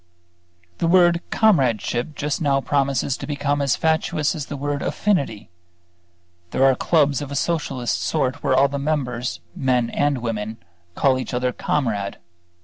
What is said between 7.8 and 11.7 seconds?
sort where all the members, men and women, call each other